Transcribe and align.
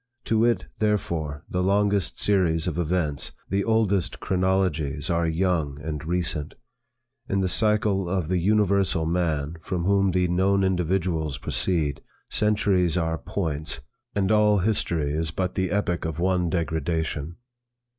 To 0.25 0.43
it, 0.45 0.65
therefore, 0.79 1.43
the 1.47 1.61
longest 1.61 2.19
series 2.19 2.65
of 2.65 2.79
events, 2.79 3.33
the 3.51 3.63
oldest 3.63 4.19
chronologies 4.19 5.11
are 5.11 5.27
young 5.27 5.79
and 5.79 6.03
recent. 6.03 6.55
In 7.29 7.41
the 7.41 7.47
cycle 7.47 8.09
of 8.09 8.27
the 8.27 8.39
universal 8.39 9.05
man, 9.05 9.57
from 9.61 9.83
whom 9.83 10.09
the 10.09 10.27
known 10.27 10.63
individuals 10.63 11.37
proceed, 11.37 12.01
centuries 12.31 12.97
are 12.97 13.19
points, 13.19 13.81
and 14.15 14.31
all 14.31 14.57
history 14.57 15.13
is 15.13 15.29
but 15.29 15.53
the 15.53 15.69
epoch 15.69 16.03
of 16.05 16.17
one 16.17 16.49
degradation. 16.49 17.35